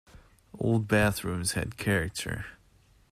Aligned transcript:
Old 0.57 0.87
bathrooms 0.87 1.51
had 1.51 1.77
character. 1.77 2.47